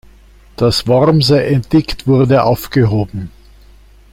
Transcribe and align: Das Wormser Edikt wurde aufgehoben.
Das 0.55 0.87
Wormser 0.87 1.45
Edikt 1.47 2.07
wurde 2.07 2.43
aufgehoben. 2.43 3.29